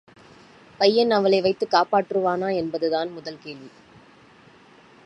பையன் 0.79 1.11
அவளை 1.11 1.41
வைத்துக் 1.41 1.73
காப்பாற்றுவானா 1.73 2.55
என்பதுதான் 2.55 3.11
முதல் 3.11 3.39
கேள்வி. 3.39 3.69